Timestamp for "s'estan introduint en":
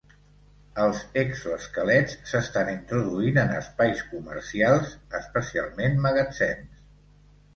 2.31-3.53